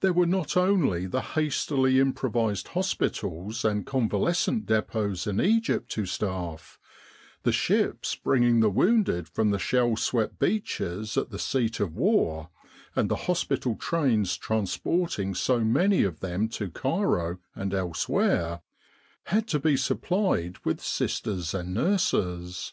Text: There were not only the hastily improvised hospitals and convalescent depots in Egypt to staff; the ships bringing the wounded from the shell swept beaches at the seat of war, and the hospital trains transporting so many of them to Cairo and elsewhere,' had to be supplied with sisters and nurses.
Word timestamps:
There 0.00 0.14
were 0.14 0.24
not 0.24 0.56
only 0.56 1.04
the 1.04 1.20
hastily 1.20 2.00
improvised 2.00 2.68
hospitals 2.68 3.62
and 3.62 3.84
convalescent 3.84 4.64
depots 4.64 5.26
in 5.26 5.38
Egypt 5.38 5.90
to 5.90 6.06
staff; 6.06 6.78
the 7.42 7.52
ships 7.52 8.14
bringing 8.16 8.60
the 8.60 8.70
wounded 8.70 9.28
from 9.28 9.50
the 9.50 9.58
shell 9.58 9.96
swept 9.96 10.38
beaches 10.38 11.18
at 11.18 11.28
the 11.28 11.38
seat 11.38 11.78
of 11.78 11.94
war, 11.94 12.48
and 12.96 13.10
the 13.10 13.16
hospital 13.28 13.74
trains 13.76 14.34
transporting 14.38 15.34
so 15.34 15.60
many 15.62 16.04
of 16.04 16.20
them 16.20 16.48
to 16.56 16.70
Cairo 16.70 17.36
and 17.54 17.74
elsewhere,' 17.74 18.62
had 19.24 19.46
to 19.48 19.58
be 19.60 19.76
supplied 19.76 20.56
with 20.64 20.80
sisters 20.80 21.52
and 21.52 21.74
nurses. 21.74 22.72